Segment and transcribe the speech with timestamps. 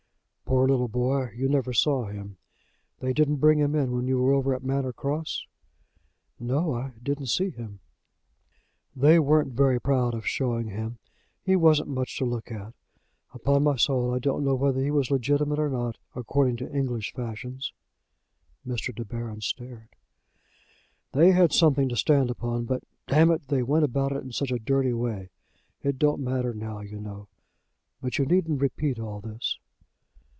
[0.51, 1.31] "Poor little boy!
[1.33, 2.35] You never saw him.
[2.99, 5.45] They didn't bring him in when you were over at Manor Cross?"
[6.41, 7.79] "No; I didn't see him."
[8.93, 10.97] "They weren't very proud of showing him.
[11.41, 12.73] He wasn't much to look at.
[13.33, 17.13] Upon my soul I don't know whether he was legitimate or not, according to English
[17.13, 17.71] fashions."
[18.67, 18.93] Mr.
[18.93, 19.95] De Baron stared.
[21.13, 24.51] "They had something to stand upon, but, damn it, they went about it in such
[24.51, 25.29] a dirty way!
[25.81, 27.29] It don't matter now, you know,
[28.01, 29.57] but you needn't repeat all this."